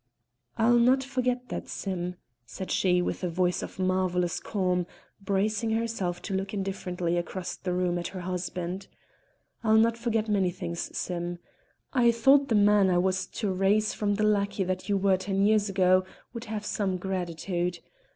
"I'll 0.57 0.79
not 0.79 1.03
forget 1.03 1.49
that, 1.49 1.67
Sim," 1.67 2.15
said 2.43 2.71
she 2.71 3.03
with 3.03 3.23
a 3.23 3.29
voice 3.29 3.61
of 3.61 3.77
marvellous 3.77 4.39
calm, 4.39 4.87
bracing 5.23 5.73
herself 5.73 6.23
to 6.23 6.33
look 6.33 6.55
indifferently 6.55 7.17
across 7.17 7.55
the 7.55 7.71
room 7.71 7.99
at 7.99 8.07
her 8.07 8.21
husband. 8.21 8.87
"I'll 9.63 9.77
not 9.77 9.99
forget 9.99 10.27
many 10.27 10.49
things, 10.49 10.97
Sim. 10.97 11.37
I 11.93 12.11
thought 12.11 12.47
the 12.47 12.55
man 12.55 12.89
I 12.89 12.97
was 12.97 13.27
to 13.27 13.51
raise 13.51 13.93
from 13.93 14.15
the 14.15 14.23
lackey 14.23 14.63
that 14.63 14.89
you 14.89 14.97
were 14.97 15.17
ten 15.17 15.45
years 15.45 15.69
ago 15.69 16.03
would 16.33 16.45
have 16.45 16.65
some 16.65 16.97
gratitude. 16.97 17.77